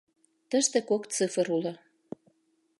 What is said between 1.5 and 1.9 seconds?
уло: